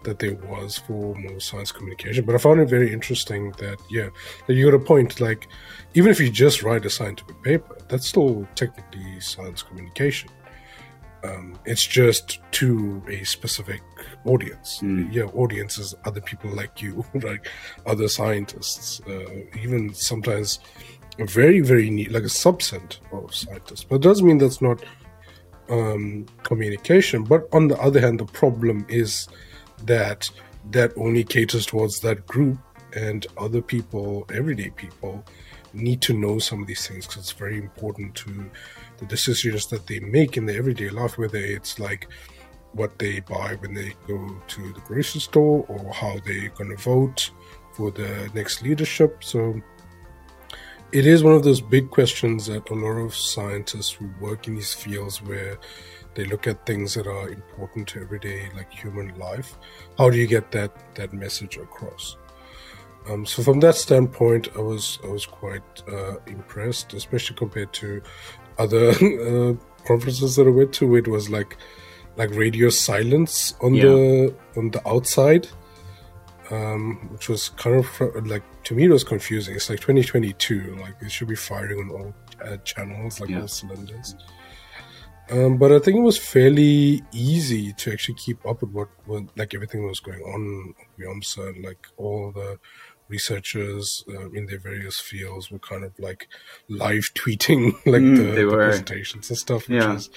that 0.06 0.20
there 0.20 0.36
was 0.36 0.78
for 0.78 1.14
more 1.16 1.40
science 1.40 1.72
communication. 1.72 2.26
But 2.26 2.36
I 2.36 2.38
found 2.38 2.62
it 2.62 2.70
very 2.70 2.92
interesting 2.92 3.52
that 3.54 3.78
yeah, 3.90 4.10
that 4.48 4.54
you 4.54 4.66
got 4.70 4.82
a 4.82 4.84
point. 4.84 5.20
Like 5.20 5.48
even 5.94 6.12
if 6.12 6.20
you 6.20 6.32
just 6.32 6.64
write 6.64 6.86
a 6.86 6.90
scientific 6.90 7.42
paper, 7.44 7.78
that's 7.90 8.08
still 8.08 8.48
technically 8.56 9.20
science 9.20 9.62
communication. 9.62 10.30
Um, 11.24 11.58
it's 11.66 11.86
just 11.86 12.40
to 12.52 13.02
a 13.08 13.24
specific 13.24 13.82
audience. 14.26 14.80
Mm. 14.82 15.12
Yeah, 15.12 15.24
audiences, 15.24 15.96
other 16.06 16.22
people 16.22 16.52
like 16.52 16.82
you, 16.82 17.04
like 17.16 17.50
other 17.86 18.08
scientists, 18.08 19.02
uh, 19.08 19.30
even 19.60 19.94
sometimes 19.94 20.60
a 21.18 21.26
very, 21.26 21.62
very 21.62 21.90
neat, 21.90 22.12
like 22.12 22.24
a 22.24 22.28
subset 22.28 23.00
of 23.12 23.34
scientists. 23.34 23.84
But 23.84 23.98
it 23.98 24.02
doesn't 24.02 24.26
mean 24.26 24.38
that's 24.38 24.62
not 24.62 24.84
um, 25.70 26.26
communication. 26.44 27.24
But 27.24 27.48
on 27.52 27.68
the 27.68 27.78
other 27.80 28.00
hand, 28.00 28.20
the 28.20 28.26
problem 28.26 28.86
is 28.90 29.28
that 29.84 30.30
that 30.72 30.92
only 30.98 31.24
caters 31.24 31.66
towards 31.66 32.00
that 32.00 32.26
group, 32.26 32.58
and 32.96 33.28
other 33.38 33.62
people, 33.62 34.26
everyday 34.34 34.70
people, 34.72 35.24
need 35.74 36.02
to 36.02 36.14
know 36.14 36.40
some 36.40 36.62
of 36.62 36.68
these 36.68 36.88
things 36.88 37.06
because 37.06 37.24
it's 37.24 37.32
very 37.32 37.58
important 37.58 38.16
to 38.16 38.50
the 38.98 39.06
decisions 39.06 39.68
that 39.68 39.86
they 39.88 40.00
make 40.00 40.38
in 40.38 40.46
their 40.46 40.58
everyday 40.58 40.90
life, 40.90 41.18
whether 41.18 41.38
it's 41.38 41.80
like 41.80 42.08
what 42.72 42.98
they 42.98 43.20
buy 43.22 43.56
when 43.60 43.74
they 43.74 43.94
go 44.08 44.42
to 44.48 44.74
the 44.74 44.80
grocery 44.82 45.22
store 45.22 45.66
or 45.68 45.94
how 45.94 46.18
they're 46.26 46.50
going 46.50 46.70
to 46.70 46.78
vote 46.78 47.32
for 47.74 47.92
the 47.92 48.30
next 48.34 48.62
leadership. 48.62 49.24
So 49.24 49.62
it 50.92 51.06
is 51.06 51.24
one 51.24 51.36
of 51.36 51.44
those 51.44 51.62
big 51.62 51.90
questions 51.90 52.46
that 52.46 52.70
a 52.70 52.74
lot 52.74 52.98
of 52.98 53.14
scientists 53.16 53.92
who 53.92 54.10
work 54.22 54.48
in 54.48 54.56
these 54.56 54.74
fields 54.74 55.22
where 55.22 55.58
they 56.16 56.26
look 56.26 56.48
at 56.48 56.66
things 56.66 56.94
that 56.96 57.08
are 57.08 57.30
important 57.30 57.88
to 57.88 58.00
everyday 58.02 58.50
like 58.56 58.72
human 58.72 59.18
life 59.20 59.58
how 59.98 60.10
do 60.10 60.18
you 60.18 60.28
get 60.28 60.52
that 60.52 60.72
that 60.96 61.14
message 61.14 61.58
across 61.58 62.18
um, 63.10 63.26
so 63.26 63.44
from 63.44 63.60
that 63.60 63.76
standpoint 63.76 64.48
i 64.58 64.60
was 64.62 65.00
i 65.04 65.08
was 65.08 65.26
quite 65.26 65.84
uh, 65.92 66.16
impressed 66.28 66.94
especially 66.94 67.36
compared 67.36 67.72
to 67.74 68.02
other 68.58 68.90
uh, 68.92 69.54
conferences 69.86 70.36
that 70.36 70.48
i 70.48 70.50
went 70.50 70.74
to 70.74 70.96
it 70.96 71.08
was 71.08 71.30
like 71.30 71.58
like 72.18 72.30
radio 72.32 72.70
silence 72.70 73.54
on 73.62 73.74
Yeah. 73.76 73.84
the 73.84 74.36
on 74.58 74.72
the 74.72 74.82
outside 74.88 75.48
um, 76.52 77.10
which 77.12 77.28
was 77.28 77.50
kind 77.50 77.76
of 77.76 78.26
like 78.28 78.44
to 78.64 78.76
me 78.76 78.86
it 78.86 78.90
was 78.90 79.04
confusing 79.04 79.56
it's 79.56 79.70
like 79.70 79.80
2022 79.80 80.78
like 80.80 80.94
it 81.02 81.12
should 81.12 81.28
be 81.28 81.36
firing 81.36 81.80
on 81.80 81.90
all 81.90 82.14
uh, 82.44 82.58
channels 82.58 83.20
like 83.20 83.30
Yeah. 83.30 83.42
all 83.42 83.48
cylinders 83.48 84.16
um, 85.32 85.58
but 85.58 85.72
I 85.72 85.80
think 85.80 85.98
it 85.98 86.02
was 86.02 86.18
fairly 86.18 87.04
easy 87.12 87.74
to 87.74 87.92
actually 87.92 88.16
keep 88.16 88.46
up 88.46 88.62
with 88.62 88.72
what, 88.72 88.90
like 89.36 89.54
everything 89.54 89.88
was 89.88 90.00
going 90.00 90.22
on 90.22 90.76
at 91.38 91.62
like 91.64 91.88
all 91.98 92.32
the 92.32 92.60
researchers 93.08 94.04
uh, 94.10 94.30
in 94.32 94.46
their 94.48 94.60
various 94.60 95.00
fields 95.00 95.52
were 95.52 95.60
kind 95.60 95.84
of 95.84 95.98
like 96.00 96.28
live 96.70 97.06
tweeting 97.16 97.74
like 97.86 98.02
Mm, 98.02 98.18
the, 98.18 98.24
they 98.24 98.36
the 98.44 98.46
were. 98.46 98.66
presentations 98.68 99.30
and 99.30 99.38
stuff, 99.38 99.68
which 99.68 99.82
Yeah. 99.82 99.94
was 99.94 100.10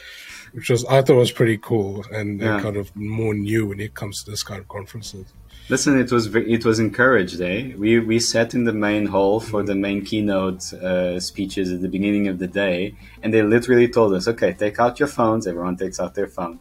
which 0.52 0.70
was 0.70 0.84
I 0.86 1.02
thought 1.02 1.16
was 1.16 1.32
pretty 1.32 1.58
cool 1.58 2.04
and, 2.10 2.40
and 2.40 2.40
Yeah. 2.40 2.60
kind 2.60 2.76
of 2.76 2.94
more 2.96 3.34
new 3.34 3.66
when 3.66 3.80
it 3.80 3.94
comes 3.94 4.22
to 4.24 4.30
this 4.30 4.42
kind 4.42 4.60
of 4.60 4.68
conferences. 4.68 5.26
Listen, 5.70 6.00
it 6.00 6.10
was 6.10 6.34
it 6.34 6.64
was 6.64 6.78
encouraged. 6.80 7.40
Eh? 7.42 7.74
We 7.76 7.98
we 7.98 8.18
sat 8.20 8.54
in 8.54 8.64
the 8.64 8.72
main 8.72 9.04
hall 9.14 9.38
for 9.38 9.62
the 9.62 9.74
main 9.74 10.02
keynote 10.04 10.72
uh, 10.72 11.20
speeches 11.20 11.70
at 11.70 11.82
the 11.82 11.88
beginning 11.96 12.26
of 12.28 12.38
the 12.38 12.46
day, 12.46 12.94
and 13.22 13.34
they 13.34 13.42
literally 13.42 13.86
told 13.86 14.14
us, 14.14 14.26
"Okay, 14.26 14.54
take 14.54 14.78
out 14.80 14.98
your 14.98 15.08
phones." 15.08 15.46
Everyone 15.46 15.76
takes 15.76 16.00
out 16.00 16.14
their 16.14 16.26
phone. 16.26 16.58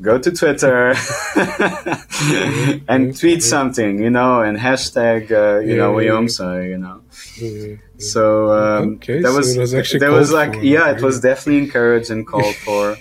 Go 0.00 0.16
to 0.18 0.30
Twitter 0.30 0.94
and 2.88 3.16
tweet 3.18 3.42
something, 3.42 3.98
you 4.00 4.10
know, 4.10 4.40
and 4.42 4.56
hashtag, 4.56 5.30
uh, 5.30 5.58
you 5.60 5.70
Yeah, 5.70 5.76
know, 5.76 5.98
yeah. 5.98 6.10
WIOMSA, 6.10 6.68
you 6.68 6.78
know. 6.78 7.00
Yeah. 7.36 7.76
So 7.98 8.52
um, 8.52 8.94
Okay, 8.94 9.20
that 9.22 9.32
was, 9.32 9.56
it 9.56 9.60
was 9.60 9.74
actually 9.74 10.00
there 10.00 10.12
was 10.12 10.30
like 10.32 10.54
for, 10.54 10.62
yeah, 10.62 10.90
it 10.90 11.02
was 11.02 11.20
definitely 11.20 11.62
encouraged 11.64 12.10
and 12.10 12.26
called 12.26 12.54
for, 12.64 12.96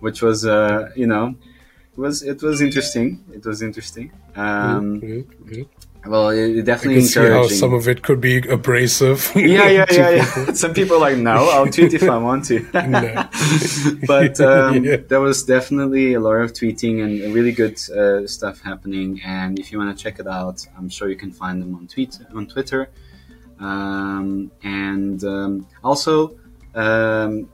which 0.00 0.22
was 0.22 0.46
uh, 0.46 0.90
you 0.96 1.06
know, 1.06 1.34
it 1.92 1.98
was 1.98 2.22
it 2.22 2.42
was 2.42 2.60
interesting. 2.60 3.22
It 3.32 3.44
was 3.44 3.60
interesting. 3.60 4.10
Um, 4.34 4.96
yeah. 5.50 5.64
Well, 6.08 6.30
it, 6.30 6.38
it 6.38 6.58
I 6.58 6.62
definitely 6.62 7.00
can 7.02 7.08
see 7.08 7.20
how 7.20 7.26
encouraging. 7.26 7.56
some 7.58 7.74
of 7.74 7.86
it 7.88 8.02
could 8.02 8.20
be 8.20 8.38
abrasive. 8.48 9.30
yeah, 9.36 9.68
yeah, 9.68 9.86
yeah, 9.90 10.10
yeah. 10.10 10.52
Some 10.52 10.72
people 10.74 10.96
are 10.96 11.00
like, 11.00 11.18
no, 11.18 11.48
I'll 11.50 11.66
tweet 11.66 11.94
if 11.94 12.02
I 12.04 12.16
want 12.18 12.44
to. 12.46 12.60
But 14.06 14.40
um, 14.40 14.84
Yeah. 14.84 14.96
there 15.08 15.20
was 15.20 15.44
definitely 15.44 16.14
a 16.14 16.20
lot 16.20 16.34
of 16.36 16.52
tweeting 16.52 17.02
and 17.04 17.34
really 17.34 17.52
good 17.52 17.78
uh, 17.90 18.26
stuff 18.26 18.60
happening. 18.60 19.20
And 19.24 19.58
if 19.58 19.70
you 19.72 19.78
want 19.78 19.96
to 19.96 20.02
check 20.02 20.18
it 20.18 20.26
out, 20.26 20.66
I'm 20.76 20.88
sure 20.88 21.08
you 21.08 21.16
can 21.16 21.30
find 21.30 21.60
them 21.62 21.74
on 21.74 21.86
tweet 21.86 22.18
on 22.34 22.46
Twitter. 22.46 22.90
Um, 23.60 24.50
and 24.62 25.22
um, 25.24 25.66
also, 25.82 26.38
um, 26.74 27.48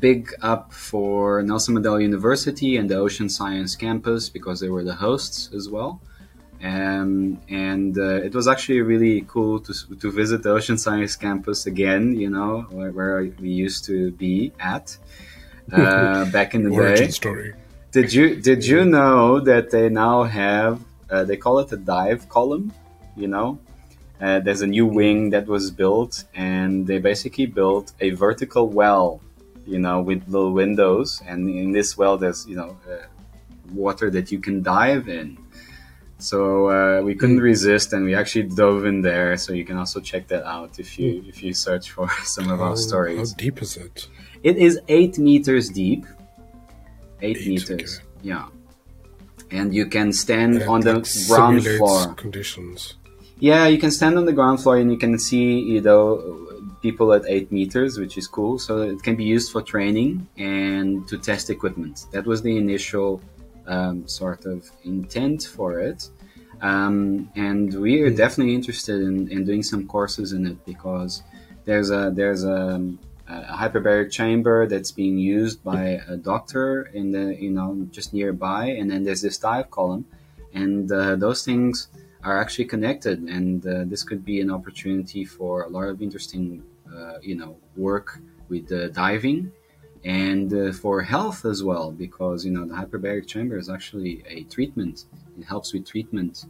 big 0.00 0.32
up 0.42 0.72
for 0.72 1.42
Nelson 1.42 1.76
Mandela 1.76 2.02
University 2.02 2.76
and 2.76 2.90
the 2.90 2.96
Ocean 2.96 3.28
Science 3.28 3.76
Campus 3.76 4.28
because 4.28 4.58
they 4.58 4.68
were 4.68 4.82
the 4.82 4.94
hosts 4.94 5.50
as 5.54 5.68
well. 5.68 6.00
Um, 6.62 7.40
and 7.48 7.96
uh, 7.98 8.22
it 8.22 8.34
was 8.34 8.48
actually 8.48 8.80
really 8.80 9.24
cool 9.28 9.60
to, 9.60 9.72
to 9.96 10.10
visit 10.10 10.42
the 10.42 10.50
Ocean 10.50 10.78
Science 10.78 11.14
Campus 11.16 11.66
again, 11.66 12.18
you 12.18 12.30
know, 12.30 12.66
where, 12.70 12.90
where 12.90 13.22
we 13.40 13.50
used 13.50 13.84
to 13.86 14.10
be 14.12 14.52
at 14.58 14.96
uh, 15.72 16.24
back 16.30 16.54
in 16.54 16.64
the 16.64 16.70
Origin 16.70 17.06
day. 17.06 17.10
story. 17.10 17.54
Did 17.92 18.12
you 18.12 18.36
did 18.36 18.66
you 18.66 18.84
know 18.84 19.40
that 19.40 19.70
they 19.70 19.88
now 19.88 20.24
have 20.24 20.82
uh, 21.08 21.24
they 21.24 21.36
call 21.36 21.60
it 21.60 21.72
a 21.72 21.76
dive 21.76 22.28
column? 22.28 22.72
You 23.16 23.28
know, 23.28 23.58
uh, 24.20 24.40
there's 24.40 24.60
a 24.60 24.66
new 24.66 24.86
wing 24.86 25.30
that 25.30 25.46
was 25.46 25.70
built, 25.70 26.24
and 26.34 26.86
they 26.86 26.98
basically 26.98 27.46
built 27.46 27.92
a 28.00 28.10
vertical 28.10 28.68
well, 28.68 29.20
you 29.66 29.78
know, 29.78 30.02
with 30.02 30.28
little 30.28 30.52
windows, 30.52 31.22
and 31.26 31.48
in 31.48 31.72
this 31.72 31.96
well 31.96 32.18
there's 32.18 32.46
you 32.46 32.56
know 32.56 32.76
uh, 32.90 33.06
water 33.72 34.10
that 34.10 34.30
you 34.30 34.40
can 34.40 34.62
dive 34.62 35.08
in. 35.08 35.38
So 36.18 36.70
uh, 36.70 37.02
we 37.02 37.14
couldn't 37.14 37.40
resist, 37.40 37.92
and 37.92 38.04
we 38.04 38.14
actually 38.14 38.44
dove 38.48 38.86
in 38.86 39.02
there. 39.02 39.36
So 39.36 39.52
you 39.52 39.64
can 39.64 39.76
also 39.76 40.00
check 40.00 40.28
that 40.28 40.44
out 40.44 40.78
if 40.78 40.98
you 40.98 41.22
if 41.28 41.42
you 41.42 41.52
search 41.52 41.90
for 41.90 42.08
some 42.24 42.50
of 42.50 42.58
How, 42.58 42.70
our 42.70 42.76
stories. 42.76 43.32
how 43.32 43.36
deep 43.36 43.60
is 43.62 43.76
it? 43.76 44.08
It 44.42 44.56
is 44.56 44.80
eight 44.88 45.18
meters 45.18 45.68
deep. 45.68 46.06
Eight, 47.22 47.38
Eight, 47.38 47.46
meters. 47.48 47.98
okay. 48.00 48.06
Yeah. 48.22 48.46
and 49.50 49.74
you 49.74 49.86
can 49.86 50.12
stand 50.12 50.54
And 50.56 50.68
on 50.68 50.80
the 50.80 50.94
ground 51.28 51.64
floor. 51.64 52.14
conditions. 52.14 52.94
Yeah, 53.38 53.66
you 53.66 53.78
can 53.78 53.90
stand 53.90 54.16
on 54.18 54.24
the 54.26 54.32
ground 54.32 54.62
floor 54.62 54.76
and 54.78 54.90
you 54.90 54.98
can 54.98 55.18
see, 55.18 55.60
you 55.60 55.80
know, 55.80 56.02
people 56.82 57.12
at 57.12 57.22
eight 57.28 57.50
meters, 57.52 57.98
which 57.98 58.16
is 58.18 58.26
cool. 58.26 58.58
So 58.58 58.82
it 58.82 59.02
can 59.02 59.14
be 59.16 59.24
used 59.24 59.52
for 59.52 59.60
training 59.62 60.26
and 60.36 61.06
to 61.08 61.16
test 61.18 61.48
equipment. 61.50 62.06
That 62.12 62.24
was 62.26 62.42
the 62.42 62.56
initial 62.56 63.20
um, 63.66 64.06
sort 64.08 64.46
of 64.46 64.70
intent 64.84 65.42
for 65.44 65.80
it. 65.80 66.08
Um, 66.62 67.30
and 67.36 67.72
we 67.74 68.00
are 68.00 68.10
definitely 68.10 68.54
interested 68.54 69.02
in, 69.02 69.28
in 69.30 69.44
doing 69.44 69.62
some 69.62 69.86
courses 69.86 70.32
in 70.32 70.46
it 70.46 70.64
because 70.64 71.22
there's 71.64 71.90
a 71.90 72.10
there's 72.14 72.44
a, 72.44 72.80
a 73.28 73.56
hyperbaric 73.56 74.10
chamber 74.10 74.66
that's 74.66 74.90
being 74.90 75.18
used 75.18 75.62
by 75.62 76.00
a 76.08 76.16
doctor 76.16 76.84
in 76.94 77.10
the 77.10 77.36
you 77.38 77.50
know 77.50 77.86
just 77.90 78.14
nearby, 78.14 78.66
and 78.66 78.90
then 78.90 79.04
there's 79.04 79.20
this 79.20 79.36
dive 79.36 79.70
column, 79.70 80.06
and 80.54 80.90
uh, 80.90 81.16
those 81.16 81.44
things 81.44 81.88
are 82.22 82.40
actually 82.40 82.64
connected, 82.64 83.20
and 83.20 83.66
uh, 83.66 83.84
this 83.84 84.02
could 84.02 84.24
be 84.24 84.40
an 84.40 84.50
opportunity 84.50 85.24
for 85.24 85.62
a 85.62 85.68
lot 85.68 85.84
of 85.84 86.02
interesting, 86.02 86.62
uh, 86.92 87.18
you 87.22 87.36
know, 87.36 87.56
work 87.76 88.18
with 88.48 88.72
uh, 88.72 88.88
diving 88.88 89.52
and 90.06 90.54
uh, 90.54 90.72
for 90.72 91.02
health 91.02 91.44
as 91.44 91.64
well, 91.64 91.90
because 91.90 92.44
you 92.44 92.52
know 92.52 92.64
the 92.64 92.74
hyperbaric 92.74 93.26
chamber 93.26 93.58
is 93.58 93.68
actually 93.68 94.22
a 94.28 94.44
treatment. 94.44 95.06
It 95.36 95.44
helps 95.44 95.72
with 95.74 95.84
treatment 95.84 96.44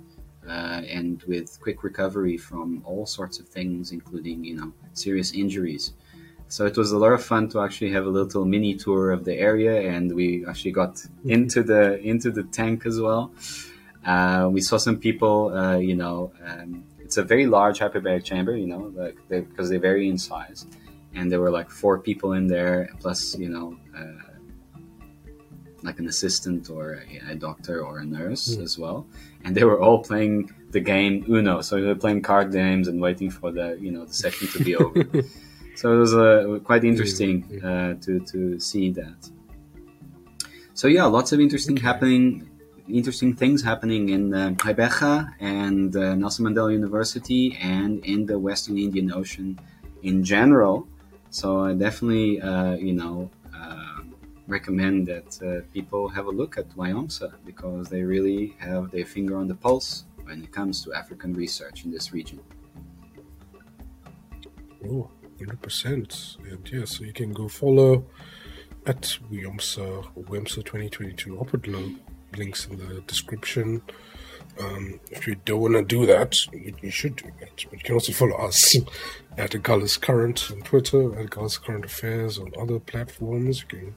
uh, 0.47 0.83
and 0.97 1.23
with 1.23 1.59
quick 1.61 1.83
recovery 1.83 2.37
from 2.37 2.83
all 2.85 3.07
sorts 3.07 3.41
of 3.41 3.49
things, 3.49 3.93
including 3.93 4.45
you 4.45 4.57
know 4.57 4.73
serious 4.93 5.33
injuries. 5.33 5.95
So 6.49 6.67
it 6.67 6.77
was 6.77 6.93
a 6.93 6.99
lot 6.99 7.13
of 7.13 7.25
fun 7.25 7.49
to 7.49 7.61
actually 7.61 7.91
have 7.93 8.05
a 8.05 8.11
little 8.11 8.45
mini 8.45 8.75
tour 8.75 9.11
of 9.11 9.25
the 9.25 9.35
area, 9.35 9.91
and 9.91 10.15
we 10.15 10.45
actually 10.47 10.73
got 10.73 11.03
into 11.25 11.63
the 11.63 11.99
into 12.01 12.31
the 12.31 12.43
tank 12.45 12.85
as 12.85 13.01
well. 13.01 13.33
Uh, 14.05 14.49
we 14.53 14.61
saw 14.61 14.77
some 14.77 14.99
people, 14.99 15.53
uh, 15.53 15.79
you 15.79 15.97
know, 15.97 16.31
um, 16.47 16.85
it's 17.01 17.17
a 17.17 17.25
very 17.25 17.47
large 17.47 17.79
hyperbaric 17.79 18.23
chamber, 18.23 18.55
you 18.57 18.67
know, 18.67 18.93
like 18.95 19.17
they, 19.29 19.41
because 19.41 19.69
they 19.71 19.79
vary 19.79 20.09
in 20.09 20.19
size, 20.19 20.67
and 21.17 21.31
there 21.31 21.41
were 21.41 21.51
like 21.51 21.71
four 21.71 21.99
people 21.99 22.31
in 22.35 22.47
there, 22.47 22.91
plus 23.01 23.37
you 23.39 23.49
know, 23.49 23.77
uh, 23.97 24.31
like 25.83 25.99
an 25.99 26.07
assistant 26.09 26.71
or 26.71 27.03
a, 27.29 27.33
a 27.33 27.35
doctor 27.35 27.77
or 27.85 27.99
a 27.99 28.05
nurse 28.05 28.57
as 28.59 28.79
well, 28.79 29.07
and 29.45 29.57
they 29.57 29.65
were 29.65 29.81
all 29.81 29.99
playing 30.03 30.51
the 30.71 30.81
game 30.81 31.25
Uno, 31.29 31.61
so 31.63 31.77
they 31.77 31.87
were 31.87 31.95
playing 31.95 32.23
card 32.23 32.53
games 32.53 32.89
and 32.89 33.01
waiting 33.01 33.31
for 33.31 33.51
the 33.53 33.77
you 33.81 33.91
know 33.91 34.05
the 34.05 34.15
session 34.15 34.49
to 34.49 34.59
be 34.65 34.77
over. 34.85 35.03
so 35.75 35.93
it 35.95 35.99
was 35.99 36.15
uh, 36.15 36.59
quite 36.65 36.85
interesting 36.85 37.37
uh, 37.65 37.95
to 38.05 38.21
to 38.21 38.61
see 38.61 38.91
that. 38.93 39.21
So 40.75 40.89
yeah, 40.89 41.05
lots 41.05 41.33
of 41.33 41.41
interesting 41.41 41.77
Okay. 41.77 41.87
happening, 41.91 42.25
interesting 42.89 43.35
things 43.35 43.63
happening 43.63 44.11
in 44.11 44.35
uh, 44.35 44.55
and 45.41 45.97
uh, 45.97 46.15
Nelson 46.15 46.45
Mandela 46.47 46.73
University 46.73 47.57
and 47.63 48.05
in 48.05 48.27
the 48.27 48.39
Western 48.39 48.77
Indian 48.77 49.11
Ocean 49.13 49.59
in 50.03 50.23
general. 50.23 50.87
So 51.31 51.65
I 51.65 51.75
definitely, 51.75 52.41
uh, 52.41 52.75
you 52.75 52.93
know, 52.93 53.31
uh, 53.55 54.03
recommend 54.47 55.07
that 55.09 55.43
uh, 55.43 55.67
people 55.73 56.09
have 56.09 56.27
a 56.27 56.31
look 56.31 56.57
at 56.57 56.69
WIOMSA 56.77 57.35
because 57.45 57.89
they 57.89 58.03
really 58.03 58.55
have 58.59 58.91
their 58.91 59.05
finger 59.05 59.37
on 59.37 59.49
the 59.49 59.55
pulse 59.55 60.05
when 60.25 60.43
it 60.43 60.53
comes 60.53 60.83
to 60.85 60.93
African 60.95 61.33
research 61.35 61.85
in 61.85 61.91
this 61.91 62.13
region. 62.13 62.41
Oh, 64.89 65.11
100%. 65.39 66.39
And 66.51 66.71
yeah, 66.73 66.85
so 66.85 67.05
you 67.05 67.13
can 67.13 67.33
go 67.33 67.49
follow 67.49 68.07
at 68.87 69.03
WIOMSA 69.31 70.07
or 70.15 70.23
WIOMSA 70.25 70.65
2022. 70.65 71.39
I'll 71.39 71.45
put 71.45 71.67
lo- 71.67 71.95
links 72.37 72.67
in 72.67 72.79
the 72.79 73.01
description. 73.03 73.83
Um, 74.59 75.01
if 75.11 75.27
you 75.27 75.37
don't 75.45 75.61
want 75.61 75.75
to 75.75 75.83
do 75.83 76.07
that, 76.07 76.35
you, 76.53 76.75
you 76.81 76.91
should 76.91 77.17
do 77.17 77.31
that. 77.41 77.65
But 77.71 77.73
you 77.73 77.85
can 77.85 77.95
also 77.95 78.13
follow 78.13 78.37
us 78.37 78.77
at 79.37 79.51
Agulhas 79.51 80.01
Current 80.01 80.51
on 80.51 80.63
Twitter, 80.63 81.19
at 81.19 81.31
Agulhas 81.31 81.61
Current 81.63 81.85
Affairs 81.85 82.39
on 82.39 82.53
other 82.59 82.79
platforms. 82.79 83.63
You 83.63 83.67
can 83.67 83.95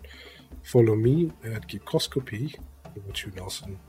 follow 0.63 0.95
me 0.95 1.31
at 1.43 1.67
Geekoscopy. 1.67 2.55
To 3.13 3.27
you, 3.29 3.35
Nelson. 3.35 3.79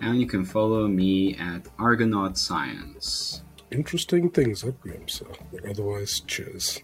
And 0.00 0.20
you 0.20 0.26
can 0.26 0.44
follow 0.44 0.86
me 0.86 1.36
at 1.36 1.66
Argonaut 1.78 2.38
Science. 2.38 3.42
Interesting 3.70 4.30
things 4.30 4.62
WIOMSA. 4.62 5.36
But 5.52 5.68
otherwise, 5.68 6.20
cheers. 6.20 6.80